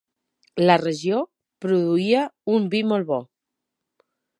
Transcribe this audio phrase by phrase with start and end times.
[0.69, 1.21] La regió
[1.67, 2.25] produïa
[2.57, 3.25] un vi molt bo.